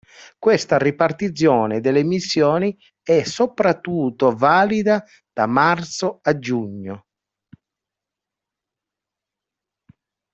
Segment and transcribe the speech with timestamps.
[0.39, 7.05] Questa ripartizione delle missioni è soprattutto valida da marzo a giugno.